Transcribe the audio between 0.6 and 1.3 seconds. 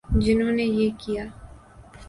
یہ کیا۔